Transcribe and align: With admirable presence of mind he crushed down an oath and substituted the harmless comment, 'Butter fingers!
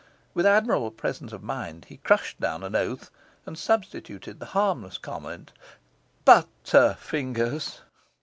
With 0.33 0.47
admirable 0.47 0.89
presence 0.89 1.31
of 1.31 1.43
mind 1.43 1.85
he 1.89 1.97
crushed 1.97 2.39
down 2.39 2.63
an 2.63 2.75
oath 2.75 3.11
and 3.45 3.55
substituted 3.55 4.39
the 4.39 4.47
harmless 4.57 4.97
comment, 4.97 5.53
'Butter 6.25 6.97
fingers! 6.99 7.81